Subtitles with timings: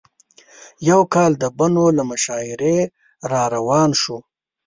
[0.89, 2.77] یو کال د بنو له مشاعرې
[3.31, 4.17] راروان شوو.